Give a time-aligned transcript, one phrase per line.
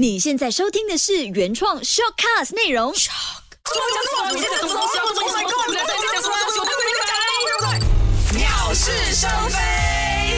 [0.00, 2.90] 你现在收听的是原创 shortcast 内容。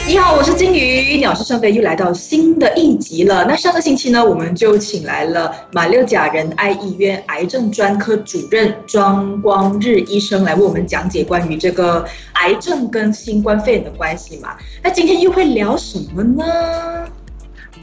[0.05, 1.15] 你好，我是金鱼。
[1.15, 3.45] 鸟是生非又来到新的一集了。
[3.45, 11.09] 那上个星期呢，我们就请来了马六甲仁爱医院癌症专科主任庄光日医生来为我们讲？
[11.09, 14.57] 解关于这个癌症跟新冠肺炎的关系嘛。
[14.83, 17.07] 那今天又会聊什么呢？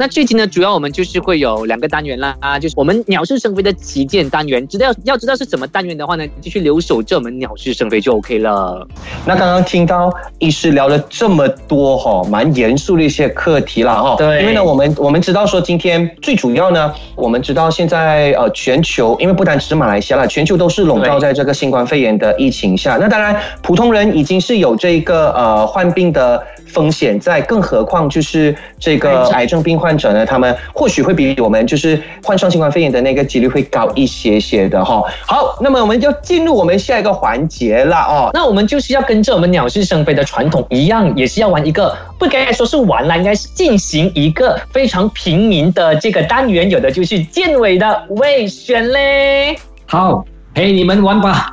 [0.00, 4.66] 那这集呢，主要我们就是会有两个单元啦，啊，就是我们鸟是生非的旗舰单元。
[4.66, 8.88] 知道要知道是什么单元的话呢，继续留守这门鸟是生非就 OK 了。
[9.26, 14.16] 那刚刚听到医师聊了这么多哈，蛮严肃的一些课题了哈。
[14.16, 22.96] 对因为呢，我们我们知道说今天最主要呢，我们知道现在呃全球，因为不单只是马来西亚了，全球都是笼罩在这个新冠肺炎的疫情下。
[22.98, 35.02] 那当然，普通人已经是有这个呃患病的风险在，更何况就是这个癌症病患患者呢，他们或许会比我们就是患上新冠肺炎的那个几率会高一些些的哈。
[35.26, 38.30] 好，那么我们就进入我们下一个环节了哦。
[38.32, 49.58] 那我们就是要跟着我们鸟是生非的传统一样，也是要玩一个不该说是玩啦，应该是进行一个非常平民的这个单元，有的就是建伟的未选嘞。
[49.86, 50.24] 好，
[50.54, 51.50] 陪你们玩吧。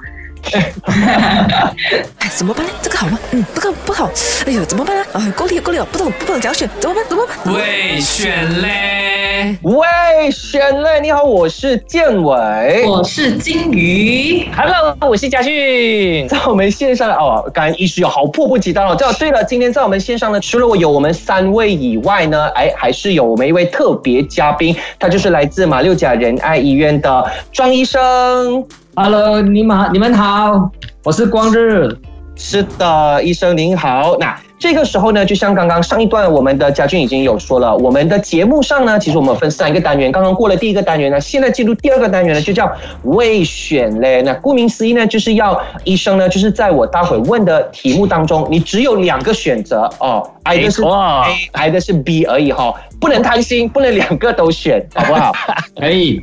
[2.19, 2.71] 哎，怎么办呢？
[2.81, 3.19] 这个好吗？
[3.31, 4.09] 嗯，这个不好。
[4.45, 5.03] 哎呦，怎么办呢？
[5.13, 7.03] 啊，够力够力了，不懂不懂怎样选，怎么办？
[7.07, 7.53] 怎么办？
[7.53, 12.85] 未选嘞，喂，选嘞，你好，我是建伟。
[12.85, 14.47] 我是金鱼。
[14.55, 16.27] Hello，我是嘉俊。
[16.27, 18.95] 在我们线上哦，刚刚医师有好迫不及待哦。
[18.97, 28.65] 这对了，今天在我们线上呢，除了我有我们三位以外呢，哎，还是有我们一位特别嘉宾，他就是来自马六甲仁爱医院的庄医生。
[28.99, 30.71] Hello，你们好，你们好，
[31.03, 31.87] 我是光日。
[32.35, 34.17] 是的，医生您好。
[34.19, 42.71] 那这个时候呢，就像刚刚上一段我们的嘉俊已经有说了，我们的节目上呢，其实我们分三个单元，刚刚过了第一个单元呢，现在进入第二个单元呢，就叫
[43.03, 44.23] 未选嘞。
[44.23, 55.31] 那顾名思义呢，就是要医生呢，就是在我待会问的题目当中，你只有两个选择哦，挨的是 A，挨的是 B 而已哈、不能贪心，不能两个都选，好不好？
[55.79, 56.19] 可以，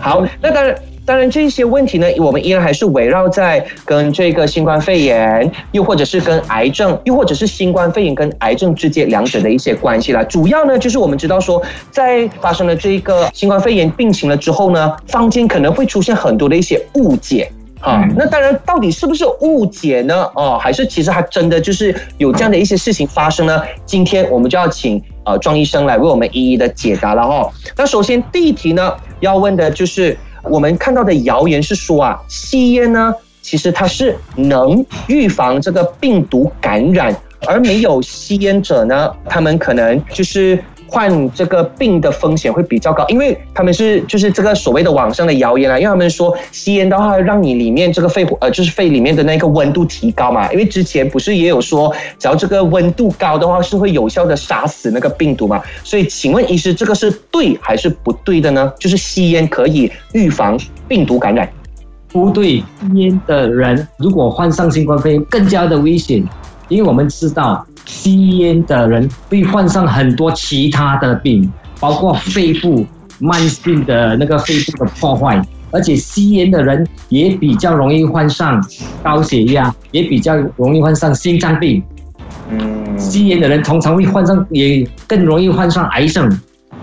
[0.00, 0.74] 好，那当然。
[1.06, 10.24] 当然，这些问题呢，我们依然还是围绕在跟这个新冠肺炎，又或者是跟癌症，又或者是新冠肺炎跟癌症之间两者的一些关系啦。
[10.24, 11.62] 主要呢，就是我们知道说，
[11.92, 17.48] 在发生了这个新冠肺炎病情了之后呢，坊间可能会出现很多的一些误解。
[17.82, 20.28] 啊，那当然，到底是不是误解呢？
[20.34, 23.62] 哦，还是其实还真的就是有这样的一些事情发生呢？
[23.84, 27.48] 今天我们就要请呃庄医生来为我们一一的解答了哈。
[27.76, 30.16] 那首先第一题呢，要问的就是
[30.48, 37.14] 我们看到的谣言是说啊，吸烟呢，其实它是能预防这个病毒感染，
[37.46, 40.62] 而没有吸烟者呢，他们可能就是。
[40.88, 58.72] 患这个病的风险会比较高，因为他们是就是这个所谓的网上的谣言啊，因为他们说吸烟的话让你里面这个肺呃就是肺里面的那个温度提高嘛，因为之前不是也有说，只要这个温度高的话是会有效的杀死那个病毒嘛，所以请问医师这个是对还是不对的呢？
[58.78, 61.48] 就是吸烟可以预防病毒感染？
[62.08, 62.64] 不对，吸
[62.94, 66.22] 烟的人如果患上新冠肺炎更加的危险，
[66.68, 72.84] 因为我们知道吸烟的人会患上很多其他的病，包括肺部
[73.18, 75.40] 慢性的那个肺部的破坏，
[75.70, 78.62] 而且吸烟的人也比较容易患上
[79.02, 81.82] 高血压，也比较容易患上心脏病。
[82.50, 86.30] 嗯，吸烟的人通常会患上，也更容易患上癌症。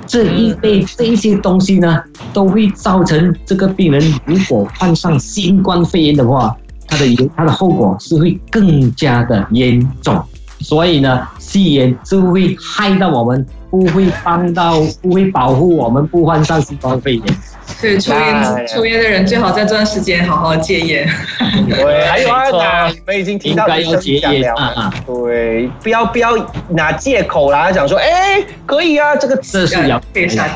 [0.05, 6.53] 这一类这一些东西呢，都会造成这个病人如果患上新冠肺炎的话，
[6.93, 10.23] 他的它的后果是会更加的严重。
[10.59, 17.23] 所以呢，吸烟是会害到我们，不会帮到，不会保护我们不患上新冠肺炎。
[17.65, 21.09] 所以抽烟抽烟的人最好在这段时间好好戒烟。
[21.67, 24.93] 对，还有啊，没错你们已经听到医生该要戒讲了烟啊啊！
[25.05, 26.29] 对，不要不要
[26.69, 30.47] 拿借口啦，讲说，哎，可以啊，这个这是谣可以杀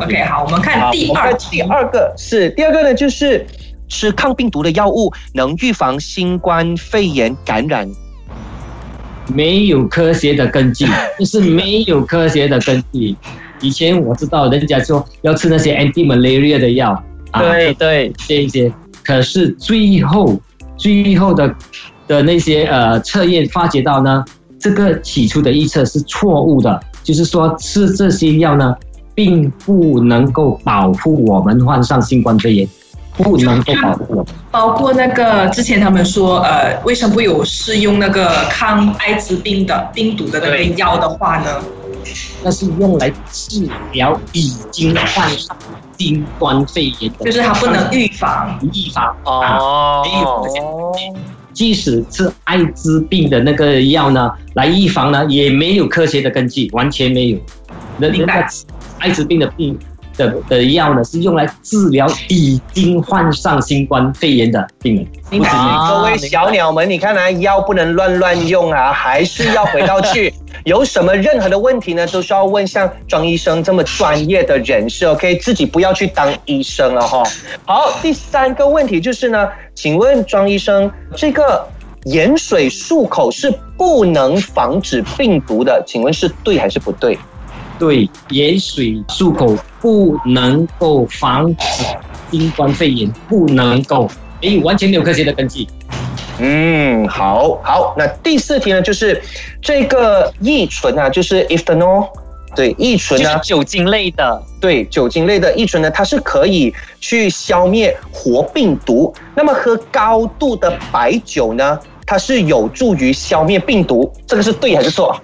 [0.00, 1.62] OK，好，我们看第二题第。
[1.62, 3.44] 二个是第二个呢，就是
[3.92, 7.86] 吃抗病毒的药物能预防新冠肺炎感染。
[9.32, 10.86] 没有科学的根据，
[11.20, 13.14] 就是没有科学的根据。
[13.60, 16.90] 以前我知道人家说要吃那些 anti malaria 的药，
[17.30, 18.72] 啊，对对，这一些，
[19.04, 20.40] 可是最后
[20.76, 21.54] 最后的
[22.08, 24.24] 的那些呃测验发觉到呢，
[24.58, 28.74] 这个起初的预测是错误的，就是说吃这些药呢，
[29.14, 32.68] 并不能够保护我们患上新冠肺炎，
[33.16, 34.26] 不能够保护。
[34.50, 41.60] 包括那个之前他们说，呃，卫生部有试用那个抗艾滋病的病毒的那个药的话呢，
[42.42, 45.56] 那是用来治疗已经患上
[45.98, 48.58] 新冠肺炎的，就是它不能预防。
[48.72, 49.58] 预防啊。
[49.58, 51.20] 哦，没有科学根据
[51.52, 57.38] 即使是艾滋病的那个药呢，来预防呢，也没有科学的根据，完全没有。
[57.98, 58.46] 那那
[58.98, 59.78] 艾滋病的病
[60.16, 65.06] 的的药呢，是用来治疗已经患上新冠肺炎的病人。
[65.30, 70.32] 各位小鸟们，你看啊，药不能乱乱用啊，还是要回到去。
[70.64, 77.22] 有什么任何的问题呢，都需要问像庄医生这么专业的人士，OK，自己不要去当医生了哈。
[77.64, 81.66] 好，第三个问题就是呢，请问庄医生，这个
[82.04, 87.18] 盐水漱口是不能防止病毒的，请问是对还是不对？
[87.78, 91.64] 对，盐水漱口不能够防止
[92.30, 94.08] 新冠肺炎，不能够，
[94.40, 95.66] 没有完全没有科学的根据。
[96.38, 97.94] 嗯，好好。
[97.96, 99.20] 那第四题呢，就是
[99.60, 102.08] 这个乙醇啊，就是 ethanol，
[102.56, 104.42] 对，乙醇就是呢，酒精类的。
[104.60, 109.12] 对酒精类的乙醇呢，它是可以去消灭活病毒。
[109.34, 115.14] 那么喝高度的白酒呢，它是有助于消灭病毒，这个是对还是错？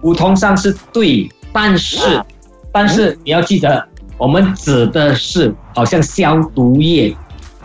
[0.00, 1.98] 普通上是对，但是、
[2.72, 3.86] 但是你要记得，
[4.16, 7.14] 我们指的是好像消毒液，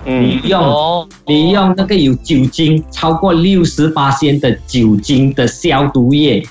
[0.06, 6.46] 你用、哦，你用那个有酒精超过六十八仙的酒精的消毒液，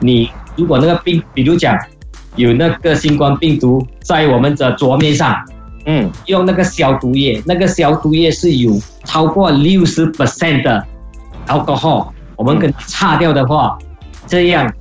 [0.00, 1.76] 你如果那个病，比如讲
[2.36, 5.36] 有那个新冠病毒在我们的桌面上，
[5.86, 10.84] 嗯，用那个消毒液，那个消毒液是有超过六十 percent 的
[11.46, 13.78] alcohol，我们跟它擦掉的话，
[14.28, 14.72] 这样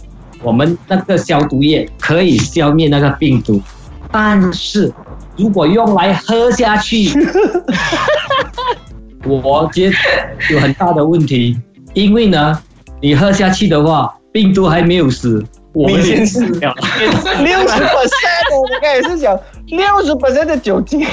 [0.43, 3.61] 我们那个消毒液可以消灭那个病毒，
[4.11, 4.93] 但是
[5.35, 7.11] 如果用来喝下去，
[9.25, 9.95] 我觉得
[10.53, 11.57] 有很大的问题，
[11.93, 12.61] 因为呢，
[13.01, 16.75] 你喝下去的话，病毒还没有死，我们先死了。
[17.39, 21.05] 六十 percent，我刚才也是讲六十 percent 的酒精。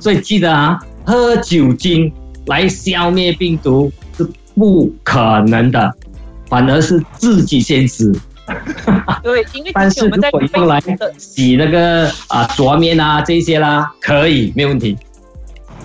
[0.00, 2.12] 所以记得啊，喝酒精
[2.46, 5.94] 来消灭病毒是不可能的，
[6.48, 8.12] 反而是自己先死。
[9.22, 10.78] 对，因为但是我们在如果用来
[11.16, 14.96] 洗那个啊桌面啊这些啦，可以没问题。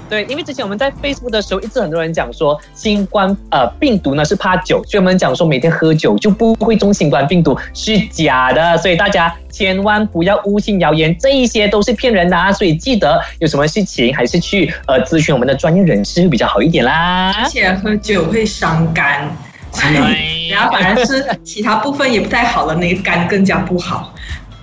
[0.09, 12.51] 对，因为之前我们在 Facebook 的时候，一直很多人讲说新冠呃病毒呢是怕酒，所以我们讲说每天喝酒就不会中新冠病毒是假的，所以大家千万不要误信谣言，这一些都是骗人的啊！
[12.51, 17.47] 所以记得有什么事情还是去呃咨询我们的专业人士会比较好一点啦而。
[17.47, 19.29] 且喝酒会伤肝，
[20.51, 24.13] 然后反而是其他部分也不太好了，那个肝更加不好。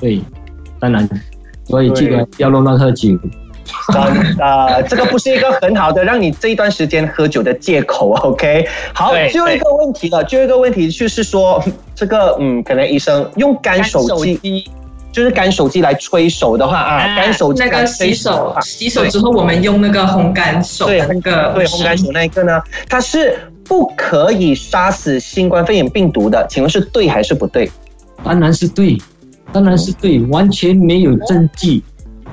[0.00, 0.20] 对，
[0.78, 1.08] 当然，
[1.64, 3.08] 所以记得不要乱乱喝酒。
[3.92, 8.66] 真的，这个不是一个很好的让你这一段时间喝酒的借口， OK？
[8.92, 11.62] 好，最后一个问题了，最后一个问题就是说，
[11.94, 14.64] 这个嗯，可能医生用干手机，机
[15.12, 23.38] 就是干手机来吹手的话啊，啊干手机那个来吹洗手洗手之后，我们用那个烘干手对的那个对烘干手那一个呢，它是
[23.68, 27.70] 不可以杀死新冠肺炎病毒的，请问是对还是不对？
[28.24, 28.96] 当然是对，
[29.52, 31.82] 当然是对，完全没有证据。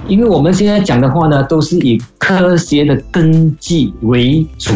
[0.07, 4.73] 因为我们现在讲的话呢，都是以科学的根据为主，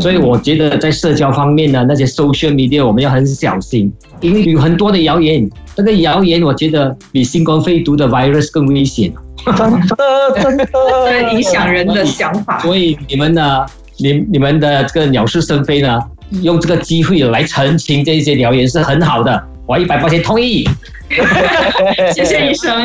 [0.00, 9.12] 所以我觉得在社交方面呢，那些 social media 我们要很小心，因为有很多的谣言，那个谣言我觉得比新冠肺毒的 virus 更危险。
[9.56, 10.66] 真的真的
[11.32, 12.58] 影响人的想法。
[12.58, 13.64] 所以你们呢，
[14.02, 16.00] 你你们的这个鸟是生非呢，
[16.42, 20.68] 用这个机会来澄清这些谣言是很好的，我一百块钱同意。
[22.14, 22.82] 谢谢医生。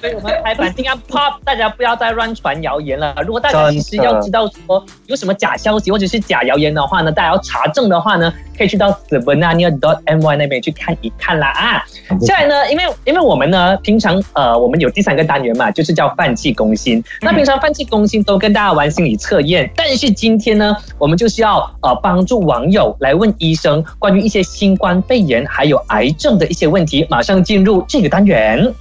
[0.00, 3.14] 所以我们台版定要 pop，大家不要再乱传谣言了。
[3.24, 11.84] 如果大家其实要知道说有什么假消息或者是假谣言的话呢，大家要查证的话呢，可以去到 s b e n a n i a dot my 那边去看一看啦啊。
[12.20, 17.02] 下来呢，因为因为我们呢，平常呃，我们有第三个单元嘛，就是叫放弃攻心。
[17.20, 27.06] 那平常放弃攻心都跟大家玩心理测验，但是今天呢，我们就是要呃帮助网友来问医生关于一些新冠肺炎还有癌症的一些问题。
[27.08, 28.74] 马上进进入这个单元。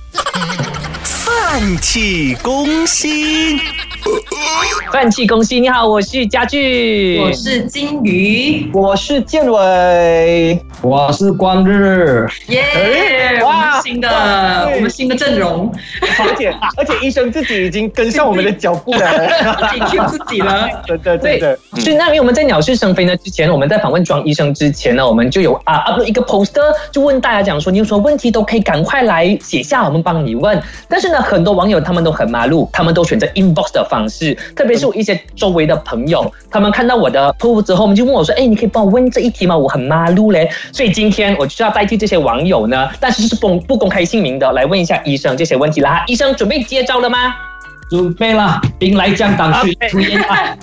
[1.04, 3.60] 泛气攻心，
[4.92, 13.42] 泛气攻心，你好，我是家具，我是金鱼，我是建伟，我是光日，耶！
[13.44, 15.72] 我们新的我们新的阵容，
[16.20, 19.00] 而且而且医生自己已经跟上我们的脚步了，
[19.72, 20.70] 自己 Q 自己了。
[20.86, 30.62] 真的真对的。，所以那因为我们在鸟事生非呢之前，我们在访问庄医生之前呢，我们就有啊 upload 一个 poster，就问大家讲说，你有什么问题都可以赶快来写下，我们帮你问。
[30.88, 39.56] 但是呢，很多网友他们都很麻路，他们都选择 inbox 的方式，特别是我一些周围的朋友，他们看到我的 post 之后，他们就问我说，哎，你可以帮我问这一题吗？
[39.56, 40.50] 我很麻路嘞。
[40.72, 46.04] 所以今天我就要代替这些网友呢，但是是公不公开姓名的，来问一下医生这些问题啦。
[46.08, 47.36] 医生准备接招了吗？
[47.90, 50.58] 准备了，兵来将挡，水出烟吧。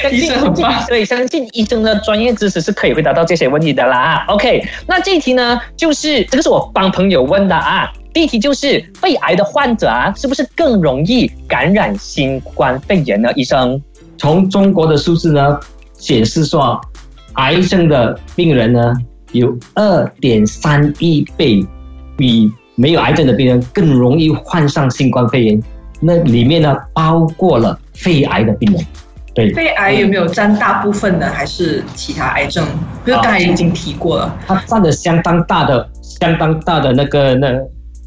[0.00, 4.24] 相 信医生很棒所以相信医生的专业知识是可以回答到这些问题的啦。
[4.28, 7.92] OK，那这一题呢，就是这个是我帮朋友问的啊。
[8.12, 13.30] 第一题就是肺癌的患者啊，是不是更容易感染新冠肺炎呢？
[13.34, 13.80] 医生，
[14.18, 15.58] 从中国的数字呢
[15.94, 16.80] 显示说，
[17.34, 18.92] 癌症的病人呢
[19.32, 21.64] 有二点三亿倍
[22.16, 25.62] 比没有癌症的病人更容易患上新冠肺炎。
[26.00, 28.84] 那里面呢包括了肺癌的病人，
[29.34, 31.30] 对，肺癌有没有占大部分呢？
[31.30, 32.66] 还是其他癌症？
[33.06, 34.36] 因为刚才已经提过了。
[34.46, 37.48] 它占了相当大的、相当大的那个那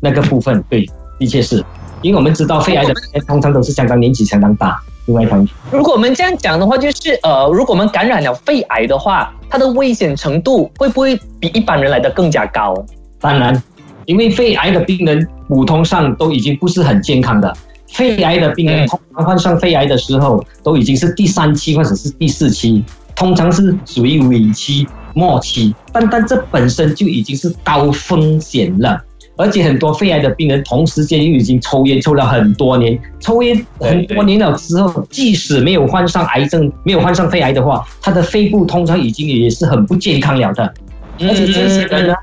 [0.04, 0.86] 那个部分，对，
[1.18, 1.64] 的确是，
[2.02, 2.94] 因为我们知道肺癌的
[3.26, 5.48] 通常都是相当年纪相当大，另外一方面。
[5.72, 12.76] 如果我们这样讲的话，就是呃，如果我们感染了肺癌的话，它的危险程度会不会比一般人来的更加高？
[13.18, 13.64] 当然，
[14.06, 17.56] 因为肺癌的病人普通上都已经不是很健康的，
[17.94, 22.84] 肺癌的病人嗯通常患上肺癌的时候都已经是第三期或者是第四期，
[23.16, 29.02] 通常是属于尾期、末期，但但这本身就已经是高风险了。
[29.36, 40.74] 而且很多肺癌的病人同时间又已经抽烟抽了很多年，抽烟很多年了之后，即使没有患上癌症、没有患上肺癌的话，他的肺部通常已经也是很不健康了的。
[41.20, 42.14] 而且这些人呢，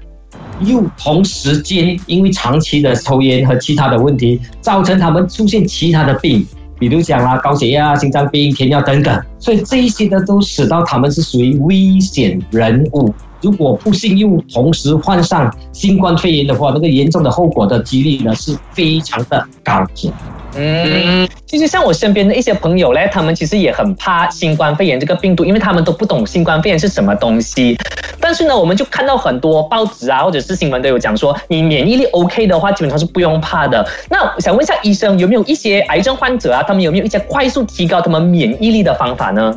[0.60, 6.46] 又同时间因为长期的抽烟和其他的问题，造成他们出现其他的病，
[6.78, 13.12] 比如讲啦高血压、心脏病、糖尿等等，所以这一些呢都使到他们是属于危险人物。
[13.40, 20.12] 如果不幸又同时患上新冠肺炎的话，那个严重的后果的几率呢是非常的高的。
[20.56, 27.78] 嗯，其实像我身边的一些朋友嘞，他们其实也很怕新冠肺炎这个病毒，因为他们都不懂新冠肺炎是什么东西。
[28.18, 33.88] 但是呢，我们就看到很多报纸啊，或者是新闻都有讲说，你免疫力 OK 的话，基本上是不用怕的。
[34.10, 39.56] 那我想问一下医生，有没有一些癌症患者啊，他们有没有一些快速提高他们免疫力的方法呢？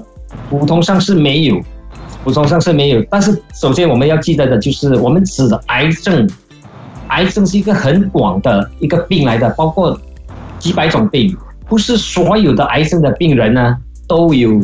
[0.50, 1.60] 普通上是没有，
[2.24, 3.04] 补充上是没有。
[3.10, 6.30] 但是首先我们要记得的就是，我们指的癌症，
[7.08, 10.00] 癌症是一个很广的一个病来的，包括
[10.60, 11.36] 几百种病，
[11.68, 13.78] 不是所有的癌症的病人呢
[14.08, 14.62] 都有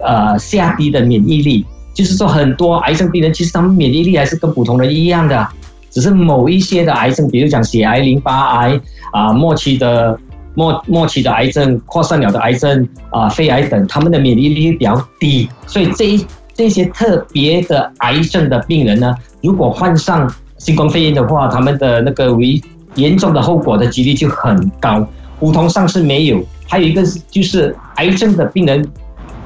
[0.00, 1.64] 呃下低的免疫力。
[1.92, 5.48] 就是说，很多癌症病人其实他们免疫力还是跟普通人一样的，
[5.90, 8.80] 只是某一些的癌症，比如讲血癌、淋巴癌
[9.12, 10.18] 啊、末期的
[10.54, 16.24] 末末期的癌症、扩散了的癌症啊、肺癌等，他们的免疫力比较低，所以这一
[16.60, 22.60] 这些特别的癌症的病人呢，如果患上新冠肺炎的话，他们的那个危
[22.96, 25.08] 严重的后果的几率就很高。
[25.38, 28.86] 普通上是没有，还有一个就是癌症的病人，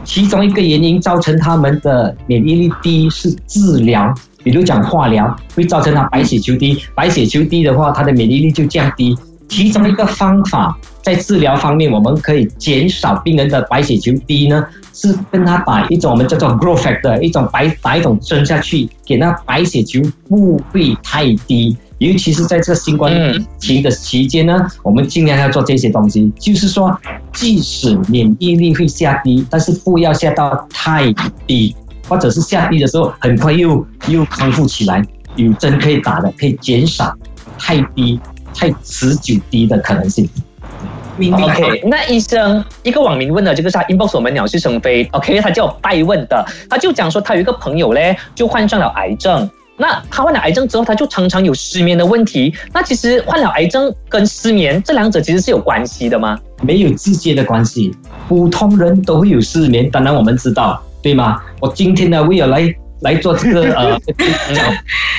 [0.02, 9.16] 其中一个原因造成他们的免疫力低是治疗，比如讲化疗会造成他白血球低，白血球低的话，他的免疫力就降低。
[9.48, 21.76] 其中一个方法在治疗方面，我们可以减少病人的白血球低呢，是跟他把一种我们叫做 growth factor 一种白白种针下去，给他白血球不会太低。
[21.98, 26.98] 尤其是在这新冠疫情的期间呢，我们尽量要做这些东西，就是说，
[27.34, 31.12] 即使免疫力会下低，但是不要下到太
[31.46, 31.76] 低，
[32.08, 35.02] 或者是下低的时候很快又又康复起来，
[35.36, 37.14] 有针可以打的，可以减少
[37.58, 38.18] 太低、
[38.54, 40.28] 太持久低的可能性。
[41.16, 41.42] 明白。
[41.42, 49.48] OK，那医生一个网民问的这个是他 inbox 我们鸟是生非，OK，他叫我代问的，他就讲说他有一个朋友嘞，就患上了癌症。
[49.76, 52.54] 那他患了癌症之后，他就常常有失眠的问题。
[52.72, 56.38] 那其实患了癌症跟失眠这两者其实是有关系的吗？
[56.62, 57.92] 没有直接的关系，
[58.28, 61.42] 普通人都会有失眠，当然我们知道，对吗？
[61.60, 64.00] 我今天呢，为了来来做这个 呃，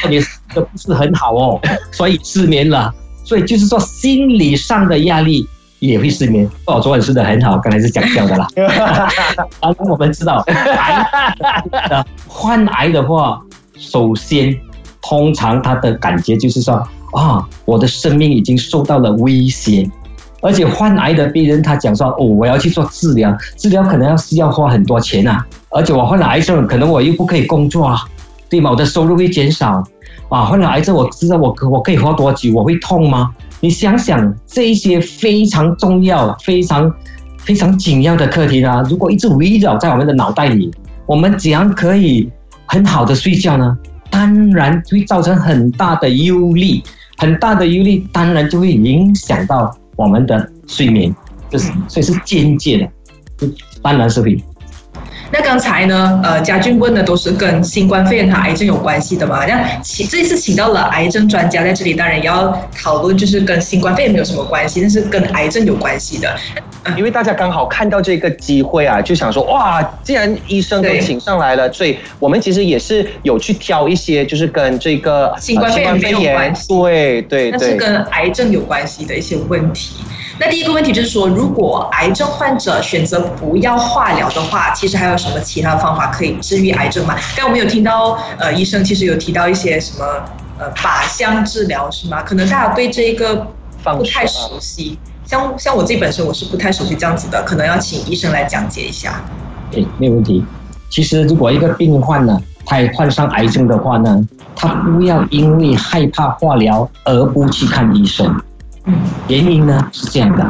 [0.10, 0.22] 也
[0.54, 1.60] 都不是很好哦，
[1.92, 2.94] 所以失眠了。
[3.25, 5.46] 所以就是说，心理上的压力
[5.86, 6.50] 也会失眠。
[6.65, 8.48] 哦，昨晚睡得很好，刚才是讲笑的啦。
[9.62, 13.42] 当然我们知道，癌患癌的话，
[13.77, 14.56] 首先
[15.01, 16.75] 通常他的感觉就是说
[17.13, 19.89] 啊，我的生命已经受到了威胁。
[20.42, 28.00] 而且患癌的病人，他讲说，哦，我要去做治疗，治疗可能要是要花很多钱啊，而且我患了癌症，可能我又不可以工作啊，
[28.48, 28.70] 对吗？
[28.70, 29.84] 我的收入会减少，
[30.30, 33.32] 啊，患了癌症，我知道我可我可以活多久，我会痛吗？
[33.60, 36.94] 你想想这一些非常重要、非常
[37.40, 40.72] 非常紧要的课题呢，如果一直围绕在我们的脑袋里，
[41.06, 42.30] 我们怎样可以
[42.66, 43.78] 很好的睡觉呢？
[44.10, 46.82] 当然会造成很大的忧虑，
[47.18, 51.14] 很大的忧虑，当然就会影响到我们的睡眠，
[51.50, 52.78] 这是所以是间接
[53.40, 53.48] 的，
[53.82, 54.42] 当然是会。
[55.32, 59.46] 那刚才呢，呃，嘉俊问的都是跟新冠肺炎和癌症有关系的嘛？
[59.46, 66.36] 那请这次请到了癌症专家在这里，当然也要讨论，就是跟新冠肺炎没有什么关系，但是跟癌症有关系的。
[66.98, 79.96] 因为大家刚好看到这个机会啊，就想说哇，既然医生都请上来了，所以我们其实也是有去挑一些，就是跟这个新冠肺炎没有关系，对对对，但是跟癌症有关系的一些问题。
[80.38, 87.15] 那第一个问题就是说，如果癌症患者选择不要化疗的话，其实还有什么其他方法可以治愈癌症吗？
[87.38, 90.06] 刚我们有听到，呃，医生其实有提到一些什么，
[90.60, 92.22] 呃，靶向治疗是吗？
[92.22, 93.48] 可能大家对这个
[93.82, 95.00] 不太熟悉。
[95.25, 99.22] 像像我自己本身我是不太熟悉这样子的，可能要请医生来讲解一下。
[99.72, 100.46] 诶，没有问题。
[100.89, 108.34] 其实如果一个病患呢，他患上癌症的话呢，他不要因为害怕化疗而不去看医生。
[109.27, 110.46] 原因呢是这样的，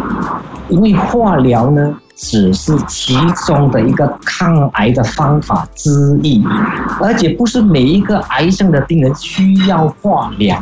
[0.67, 3.15] 因为化疗呢只是其
[3.47, 6.45] 中的一个抗癌的方法之一，
[7.01, 10.61] 而且不是每一个癌症的病人需要化疗。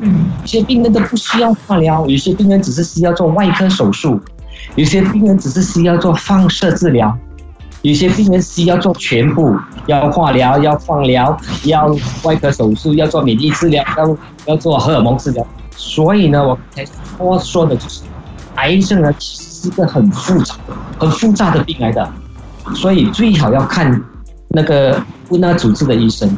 [0.00, 4.20] 嗯，有些病人都不需要化疗，有些病人只是需要做外科手术，
[4.76, 7.16] 有些病人只是需要做放射治疗，
[7.82, 15.46] 有些病人需要做全部，要化疗、要放疗、要外科手术、要做免疫治疗、要要做荷尔蒙治疗。
[15.76, 18.02] 所以呢，我刚才说说的就是，
[18.56, 20.54] 癌症呢其实是个很复杂、
[20.98, 22.12] 很复杂的病来的，
[22.74, 24.00] 所以最好要看
[24.48, 26.28] 那个问那主治的医生，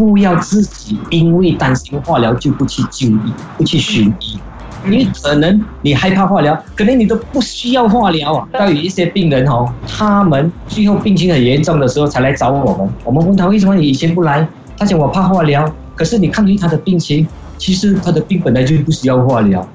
[0.00, 4.38] 不要自己因为担心化疗就不去就医、不去寻医，
[4.86, 8.48] 因为可能你害怕化疗，可能你都不需要化疗啊。
[8.50, 17.28] 但有一些病人哦，他们最后病情很严重的时候才来找我们，我们问他为什么你以前不来，他讲我怕化疗，可是你看对他的病情。
[17.58, 19.68] 其实他的病本来就不需要化疗，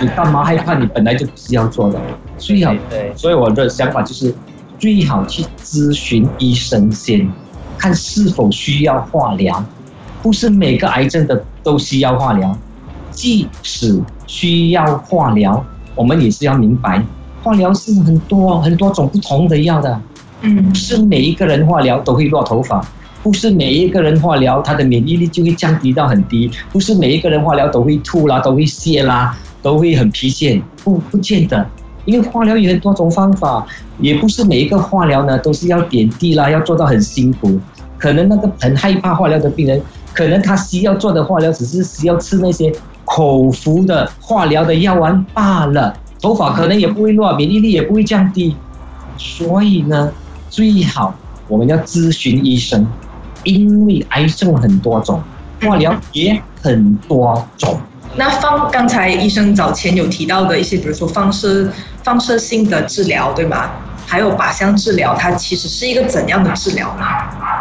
[0.00, 0.74] 你干嘛害怕？
[0.74, 1.96] 你本来就不需要做的，
[2.36, 2.74] 最好。
[2.90, 4.34] 对，所以我的想法就是，
[4.76, 7.30] 最好去咨询医生先，
[7.82, 9.64] 看是否需要化疗。
[10.22, 12.56] 不是每个癌症的都需要化疗，
[13.10, 15.64] 即使需要化疗，
[15.96, 17.02] 我们也是要明白，
[17.42, 20.00] 化疗是很多很多种不同的药的。
[20.42, 22.80] 嗯，不是每一个人化疗都会落头发。
[23.20, 26.48] 不是每一个人化疗，他的免疫力就会降低到很低。
[26.70, 30.62] 不是每一个人化疗都会吐啦，都会泻啦，都会很疲倦。
[30.84, 31.66] 不，不见得，
[32.04, 33.66] 因为化疗有很多种方法，
[33.98, 37.58] 也不是每一个化疗呢都是要点滴啦，要做到很辛苦。
[38.02, 39.80] 可能那个很害怕化疗的病人，
[40.12, 48.56] 可能他需要做的化疗只是需要吃那些口服的化疗的药丸罢了，头发可能也不会落，免疫力也不会降低。
[49.16, 50.12] 所以呢，
[50.50, 51.14] 最好
[51.46, 52.84] 我们要咨询医生。
[53.44, 55.22] 因为癌症很多种，
[55.60, 57.76] 化疗也很多种。
[58.14, 61.70] 那放刚才医生早前有提到的一些，比如说放射
[62.02, 63.70] 放射性的治疗，对吗？
[64.06, 67.04] 还有靶向治疗，它其实是一个怎样的治疗呢？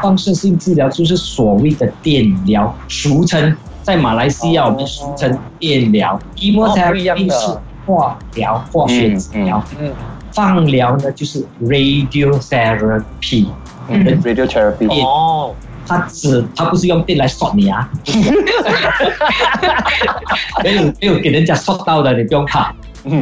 [0.02, 6.20] 放射性治疗就是所谓的电疗，俗称在马来西亚我们俗称电疗。
[6.36, 9.64] chemotherapy 是化疗，化学治疗。
[9.80, 9.94] 嗯。
[10.34, 13.46] 放疗呢就是 radiotherapy。
[13.88, 14.90] 嗯，radiotherapy。
[14.90, 15.54] 哦。
[15.92, 17.90] 他只他不是用电来刷你啊，
[20.64, 22.74] 没有没有给人家刷到的，你不用怕。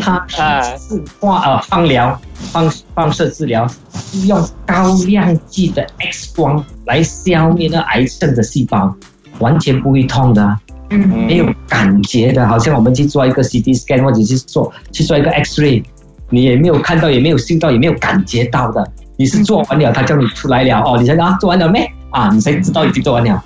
[0.02, 0.24] 他
[0.78, 2.20] 是化呃放疗
[2.52, 8.94] 放放射治疗，是用高量剂的 X 光来消灭那癌症的细胞，
[9.40, 10.58] 完全不会痛的，
[10.90, 15.82] 嗯，没有感觉的，好像我们去做一个 CT scan 或者去做去做一个 X ray，
[16.30, 18.86] 你也没有看到，也没有嗅到，也没有感觉到的。
[19.16, 21.90] 你是做完了，他叫你出来了哦，你才啊做完了没？
[22.12, 23.44] 啊，你才知道已经做完了。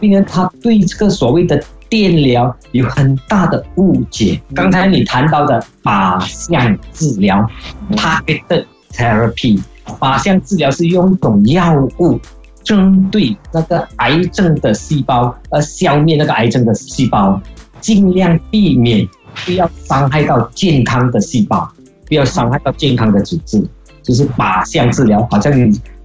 [0.00, 4.40] 病人他对这个所谓的电疗有很大的误解。
[4.54, 7.48] 刚才你谈到的靶向治疗
[7.92, 9.62] （targeted therapy），
[10.00, 12.20] 靶向治疗是用一种药物
[12.64, 17.40] 针对那个癌症的细胞，而消灭那个癌症的细胞，
[17.80, 19.08] 尽量避免
[19.46, 21.70] 不要伤害到健康的细胞，
[22.06, 23.64] 不要伤害到健康的组织，
[24.02, 25.52] 就是靶向治疗，好像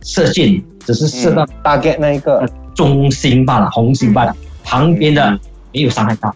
[0.03, 0.61] 射线。
[0.85, 5.31] 只是射到大概那一个中心罢了，红心罢了，旁边的
[5.73, 6.33] 没有伤害到。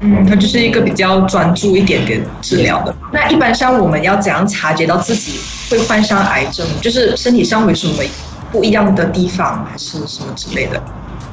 [0.00, 2.94] 嗯，它就是一个比较专注一点点治疗的。
[3.12, 5.38] 那一般上我们要怎样察觉到自己
[5.70, 6.66] 会患上癌症？
[6.82, 7.94] 就是身体上有什么
[8.52, 10.82] 不一样的地方，还是什么之类的？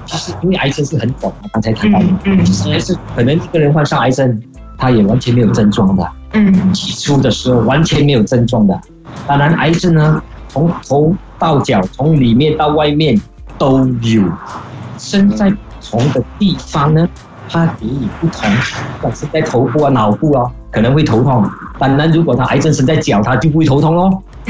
[0.05, 4.41] 其实因为癌症是很广的，刚才谈到的，嗯嗯其实是可能一个人患上癌症，
[4.77, 8.79] 他也完全没有症状的，嗯起初的时候完全没有症状的。
[9.27, 13.19] 当然，癌症呢，从头到脚，从里面到外面
[13.57, 14.23] 都有。
[14.99, 17.09] 身在不同的地方呢，
[17.49, 18.47] 它给予不同。
[18.51, 21.43] 不管是在头部啊、脑部啊，可能会头痛。
[21.79, 24.21] 当然，如果他癌症生在脚，他就不会头痛咯。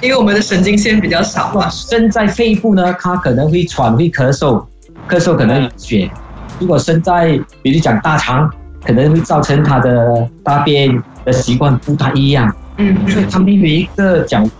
[0.00, 1.68] 因为我们的神经线比较少嘛。
[1.68, 4.64] 生在肺部呢，它可能会喘、会咳嗽，
[5.06, 6.10] 咳嗽可能有血。
[6.58, 8.50] 如果生在，比如讲大肠，
[8.82, 12.50] 可能会造成他的大便的习惯不太一样。
[12.78, 14.50] 嗯所以他们有一个讲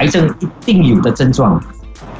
[0.00, 1.62] 癌症一定有的症状。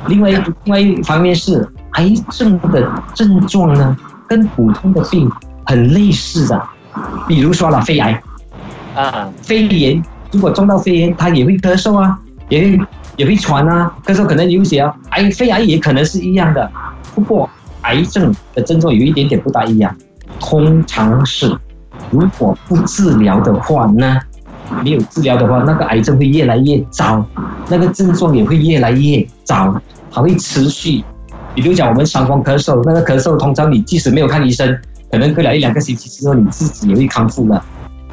[0.07, 3.97] 另外，另外一方面是癌症的症状呢，
[4.29, 5.31] 跟普通的病
[5.65, 6.63] 很类似的，
[7.27, 8.23] 比如说了肺癌、
[8.95, 12.81] 啊，肺炎，如果中到肺炎，它也会咳嗽啊，也会
[13.17, 16.71] 也会喘啊，咳嗽可能流血啊，癌肺癌也可能是一样的。
[17.15, 17.49] 不过
[17.83, 19.95] 癌症的症状有一点点不大一样，
[20.39, 21.55] 通常是
[22.11, 24.19] 如果不治疗的话呢，
[24.83, 27.25] 没有治疗的话，那个癌症会越来越糟，
[27.69, 29.75] 那个症状也会越来越糟，
[30.11, 31.05] 它会持续。
[31.55, 34.79] 比如讲我们伤风咳嗽，那个咳嗽通常你即使没有看医生，
[35.11, 37.63] 可能过了一两个星期之后，你自己也会康复了。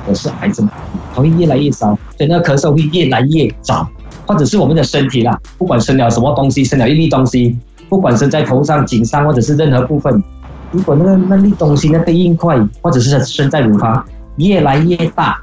[0.05, 0.67] 可是癌症
[1.13, 3.87] 它会越来越糟，所以那个咳嗽会越来越早，
[4.25, 7.55] 或者是我们的身体啦，不管生了什么东西，生了一粒东西，
[7.89, 10.23] 不管生在头上、颈上或者是任何部分，
[10.71, 14.03] 如果那个那粒东西那个硬块，或者是生在乳房
[14.37, 15.39] 越来越大，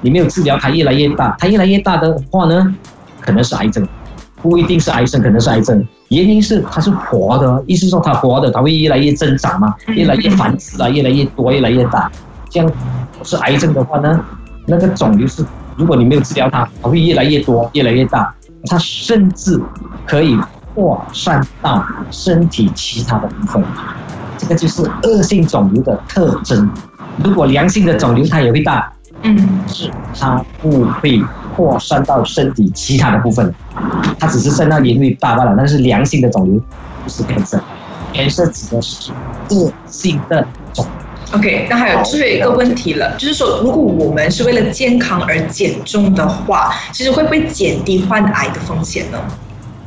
[0.00, 2.74] 你没有治疗它越来越大，它越来越大的话呢，
[3.20, 3.86] 可能是癌症，
[4.40, 5.84] 不一定是癌症，可能是癌症。
[6.08, 12.10] 原因是它是活的，意思说它活的，它会越来越增长嘛，越来越繁殖啊，越来越多，越来越大。
[12.48, 12.72] 这样
[13.22, 14.24] 是癌症的话呢，
[14.66, 15.44] 那个肿瘤是，
[15.76, 18.34] 如果你没有治疗它，它会越来越多，越来越大，
[18.66, 19.60] 它甚至
[20.06, 20.38] 可以
[20.74, 23.62] 扩散到身体其他的部分。
[24.38, 26.70] 这个就是恶性肿瘤的特征。
[27.22, 28.90] 如果良性的肿瘤它也会大，
[29.22, 31.22] 嗯是它不会
[31.54, 33.52] 扩散到身体其他的部分，
[34.18, 35.54] 它只是在那里会大罢了。
[35.56, 36.60] 但是良性的肿瘤
[37.02, 39.10] 不是 cancer，cancer 指的是
[39.50, 41.38] 恶性的肿瘤。
[41.38, 49.18] ，OK，那还有最后一个问题了，就是说，如果我们是为了健康而减重的话，其实会不会减低患癌的风险呢？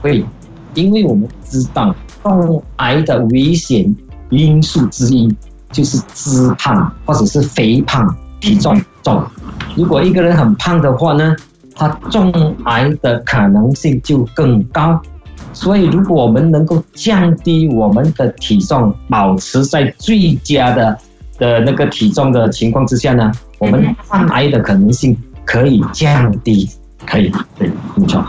[0.01, 0.25] 会，
[0.73, 2.37] 因为我们知道患
[2.77, 3.95] 癌的危险
[4.29, 5.33] 因素之一
[5.71, 9.23] 就是脂胖或者是肥胖、体重重。
[9.77, 11.34] 如果一个人很胖的话呢，
[11.73, 12.30] 他中
[12.65, 15.01] 癌的可能性就更高。
[15.54, 20.97] 所以，如果我们能够降低我们的体重，保持在最佳的
[21.38, 26.69] 的那个体重的情况之下呢，我们患癌的可能性可以降低，
[27.12, 28.24] 可以，可以，没错。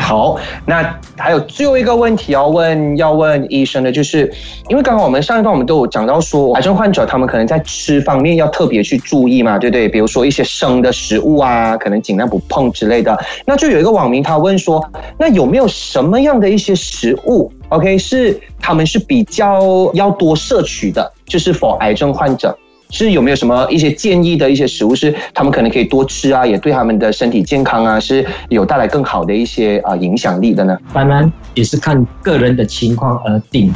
[0.00, 4.32] 好，那还有最后一个问题要问，要问医生的，就是
[4.68, 9.88] 因为刚刚我们上一段我们都有讲到说，癌症患者他们可能在吃方面要特别去注意嘛，对不对？
[9.88, 13.18] 比如说一些生的食物啊，可能尽量不碰之类的。
[13.44, 14.82] 那就有一个网民他问说，
[15.18, 22.56] 那有没有什么样的一些食物，OK，是他们是比较要多摄取的，就是否癌症患者？
[22.94, 30.78] 是有没有什么一些建议的一些食物是他们可能可以多吃啊，也对他们的身体健康啊是有带来更好的一些啊、影响力的呢？
[30.92, 33.74] 当然也是看个人的情况而定。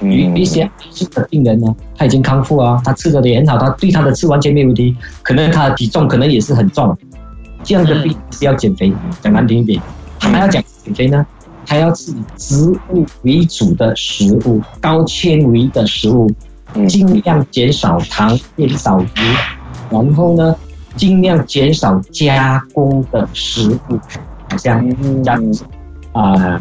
[0.00, 6.96] 有一些癌症的病人呢，他已经康复啊，他吃的也很好，他对他的吃完全没有问题，可能他的体重可能也是很重，
[7.64, 9.80] 这样的病是要减肥，讲难听一点，
[10.20, 11.26] 他还要讲减肥呢，
[11.66, 16.30] 还要吃以植物为主的食物，高纤维的食物，
[16.88, 19.06] 尽量减少糖，减少油，
[19.90, 20.54] 然后呢，
[20.96, 23.98] 尽量减少加工的食物，
[24.50, 25.38] 好像加
[26.12, 26.60] 啊、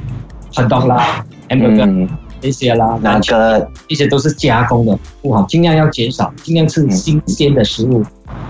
[0.56, 2.10] 很多啦，hamburger、嗯，
[2.42, 8.04] 这些啦，那个这些都是加工的，不好，尽量要减少，尽量吃新鲜的食物。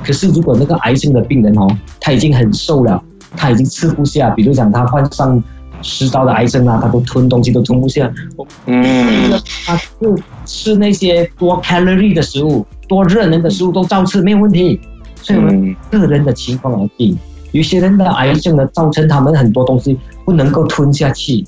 [0.06, 1.67] 可是如果那个癌症的病人哦，
[1.99, 3.02] 他已经很瘦了，
[3.36, 5.41] 他已经吃不下，比如讲他患上
[5.83, 8.11] 食道的癌症啊，他都吞东西都吞不下，
[8.65, 9.31] 嗯
[9.65, 14.79] 他就吃那些多 calorie 的食物、多热能的食物都照吃没有问题。
[15.21, 17.15] 所以我们嗯个人的情况而定。
[17.51, 21.45] 有些人的癌症呢，造成他们很多东西不能够吞下去，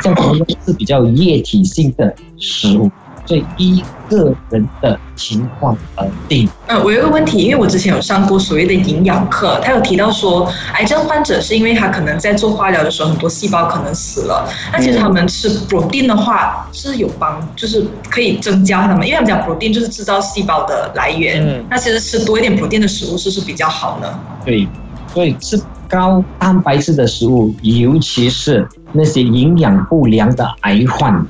[0.00, 2.88] 这样可能是比较液体性的食物，
[3.28, 6.48] 所以依个人的情况而定。
[6.66, 24.08] 嗯，我有一个问题，因为我之前有上过所谓的营养课，他有提到说，癌症患者是因为他可能在做化疗的时候，很多细胞可能死了，那其实他们吃 protein 的话是有帮，就是可以增加他们，因为他们讲 protein 就是制造细胞的来源，嗯那其实吃多一点 protein 的食物是不是比较好呢？
[24.42, 24.66] 对，
[25.12, 31.26] 所以吃高蛋白质的食物，尤其是那些营养不良的癌患，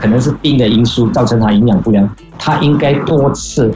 [0.00, 3.72] 可能是病的因素造成他营养不良，他应该多吃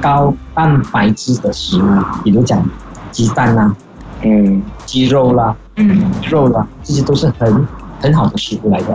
[0.00, 1.86] 高蛋白质的食物，
[2.22, 2.62] 比如讲
[3.10, 3.74] 鸡蛋啦、
[4.22, 7.66] 嗯，鸡肉啦、嗯，肉啦，这些都是很
[8.00, 8.86] 很好的食物来的。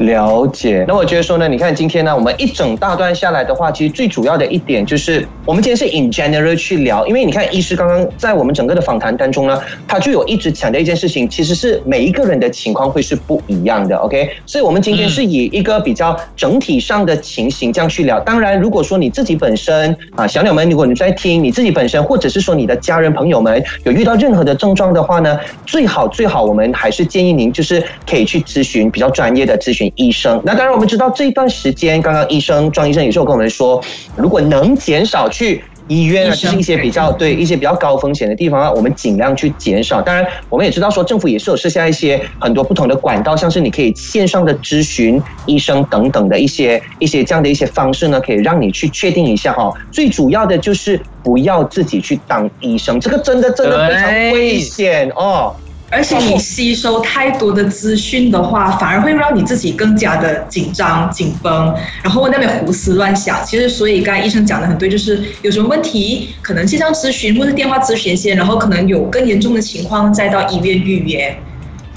[0.00, 0.84] 了解。
[0.88, 14.28] 那我觉得说呢，你看今天呢，我们一整大段下来的话，其实最主要的一点就是，我们今天是 in general 去聊，因为你看医师刚刚在我们整个的访谈当中呢，他就有一直强调一件事情，其实是每一个人的情况会是不一样的，OK？
[14.44, 18.18] 所以我们今天是以一个比较整体上的情形这样去聊。
[18.20, 30.40] 当然，如果说你自己本身啊，小鸟们，如果你在听，你自己本身或者是说你的家人朋友们有遇到任何的症状的话呢，最好最好我们还是建议您就是可以去咨询比较专业的咨询医生。
[30.44, 33.82] 那当然，我们知道这一段时间，刚刚医生庄医生也是有跟我们说，
[34.16, 35.62] 如果能减少去。
[35.88, 40.00] 医院啊，就是一些比较对一些比较高风险的地方啊，我们尽量去减少。
[40.00, 55.52] 当然，我们也知道说政府也是有设下一些很多不同的管道，像是你可以线上的咨询医生等等的一些一些这样的一些方式呢，可以让你去确定一下哈、最主要的就是不要自己去当医生，这个真的真的非常危险哦。
[55.92, 63.44] 而且你吸收太多的资讯的话，反而会让你自己更加的紧张、紧绷，然后那边胡思乱想。
[63.44, 71.36] 其实，所以刚才医生讲的很对，就是有什么问题，可能线上咨询或者电话咨询先，然后可能有更严重的情况再到医院预约。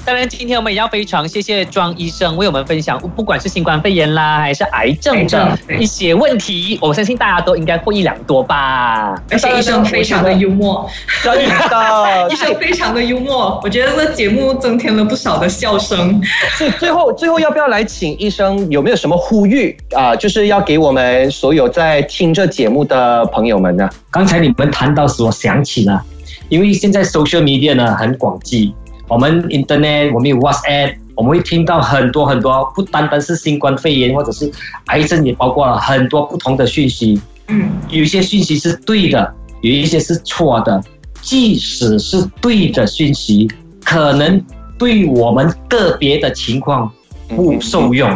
[0.06, 9.20] 当然，今天我们也要非常谢谢庄医生为我们分享，不管是新冠肺炎啦，还是癌症的一些问题，我相信大家都应该获益良多吧。
[9.32, 10.88] 而且医生非常的 幽默，
[11.24, 16.22] 真的 医生非常的幽默，我觉得这节目增添了不少的笑声。
[16.56, 23.90] 最 最后最后要不要来请医生有没有什么呼吁啊、就是要给我们所有在听这节目的朋友们呢？
[24.12, 26.00] 刚才你们谈到时，我想起了，
[26.48, 28.72] 因为现在 social media 呢很广济，
[29.08, 34.50] 我们 internet，我们有 WhatsApp，我们会听到很多很多，不单单是新冠肺炎或者是
[34.86, 37.20] 癌症，也包括了很多不同的讯息。
[37.48, 40.82] 嗯，有一些讯息是对的，有一些是错的。
[41.22, 43.50] 即使是对的讯息，
[43.84, 44.40] 可能
[44.78, 46.88] 对我们个别的情况
[47.28, 48.08] 不受用。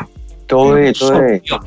[0.46, 1.12] 对受
[1.44, 1.61] 用。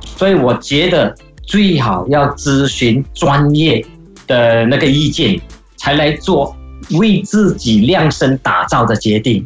[0.00, 3.84] 所以我觉得最好要咨询专业
[4.26, 5.40] 的那个意见，
[5.76, 6.56] 才来做
[6.92, 9.44] 为自己量身打造的决定。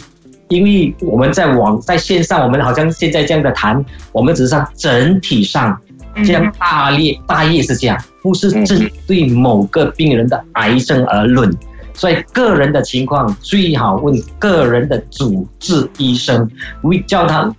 [0.49, 5.81] 因为我们在网在线上，我们好像现在这样的谈，我们只是上整体上
[6.15, 11.51] 嗯这样大列大业是这样，不是针对某个病人的癌症而论。
[11.95, 16.51] 所以个人的情况最好问个人的主治医生，
[16.83, 17.51] 为叫他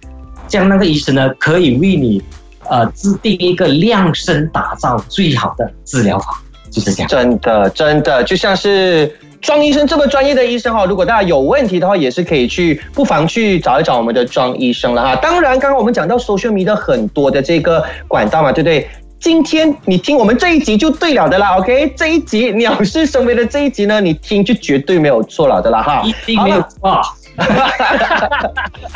[0.47, 2.21] 这样那个医生呢，可以为你
[2.69, 7.09] 呃制定一个量身打造最好的治疗法，就是这样。
[7.09, 15.15] 真的真的，就像是庄医生这么专业的医生哈，如果大家有问题的话，也是可以去不妨去找一找我们的庄医生了哈。
[15.17, 18.87] 当然，刚刚我们讲到 social media 很多的这个管道嘛，对不对？
[19.19, 21.93] 今天你听我们这一集就对了的啦，OK？
[21.95, 26.01] 这一集鸟是生非的这一集呢，你听就绝对没有错了的啦哈。
[26.05, 27.01] 一定没有错。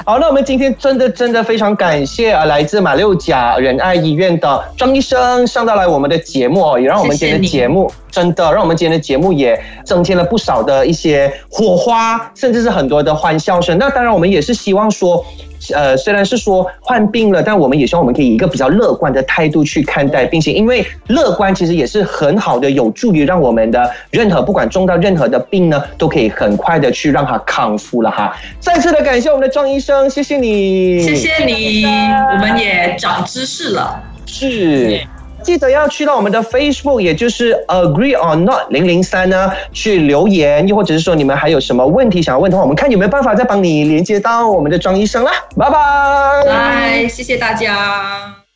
[0.10, 13.78] 好，那我们今天真的真的非常感谢啊，来自马六甲仁爱医院的张医生上到来我们的节目哦，也让我们今天的节目真的让我们今天的节目也增添了不少的一些火花，甚至是很多的欢笑声。
[13.78, 15.26] 那当然，我们也是希望说。
[15.74, 28.36] 呃，虽然是说患病了，但我们也希望我们可以以一个比较乐观的态度去看待病情，因为乐观其实也是很好的，有助于让我们的任何不管中到任何的病呢，都可以很快的去让它康复了哈。
[28.60, 34.04] 再次的感谢我们的庄医生，谢谢你，谢谢你，我们也长知识了。
[34.26, 35.00] 是。
[35.48, 45.32] 记得要去到我们的 Facebook，也就是 Agree or Not 零零三呢，去留言，又或者是说你们还有什么问题想要问的话，我们看有没有办法再帮你连接到我们的庄医生啦。
[45.56, 46.44] 拜拜。
[46.46, 48.47] 拜，谢谢大家。